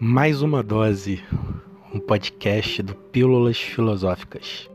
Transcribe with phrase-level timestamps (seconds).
[0.00, 1.24] Mais uma dose,
[1.92, 4.70] um podcast do Pílulas Filosóficas.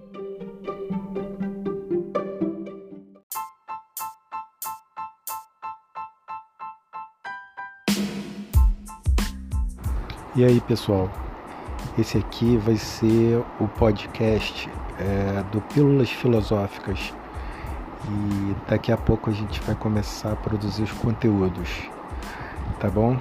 [10.35, 11.09] E aí, pessoal?
[11.97, 14.69] Esse aqui vai ser o podcast
[14.99, 17.13] é, do Pílulas Filosóficas
[18.09, 21.69] e daqui a pouco a gente vai começar a produzir os conteúdos,
[22.81, 23.17] tá bom?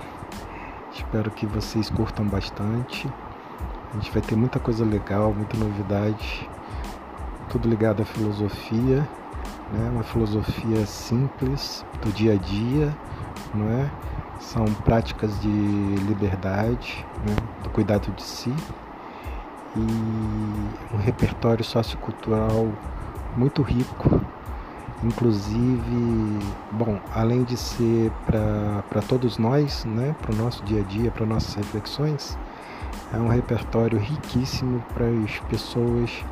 [0.94, 3.08] Espero que vocês curtam bastante.
[3.90, 6.48] A gente vai ter muita coisa legal, muita novidade,
[7.48, 9.08] tudo ligado à filosofia,
[9.72, 9.90] né?
[9.90, 12.94] Uma filosofia simples do dia a dia,
[13.54, 13.90] não é?
[14.38, 17.36] São práticas de liberdade, né?
[17.62, 18.54] do cuidado de si
[19.76, 22.70] e um repertório sociocultural
[23.36, 24.20] muito rico
[25.02, 26.38] Inclusive,
[26.70, 31.26] bom, além de ser para todos nós, né, para o nosso dia a dia, para
[31.26, 32.38] nossas reflexões,
[33.12, 36.24] é um repertório riquíssimo para as pessoas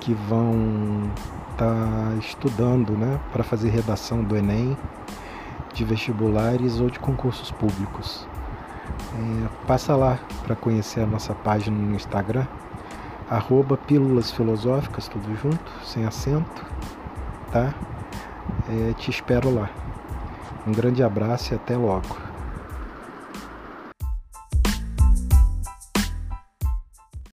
[0.00, 1.10] que vão
[1.52, 4.76] estar tá estudando né, para fazer redação do Enem,
[5.72, 8.28] de vestibulares ou de concursos públicos.
[9.14, 12.46] É, passa lá para conhecer a nossa página no Instagram,
[13.30, 16.66] arroba Pílulas Filosóficas, tudo junto, sem acento,
[17.50, 17.72] tá?
[18.68, 19.70] É, te espero lá.
[20.66, 22.33] Um grande abraço e até logo.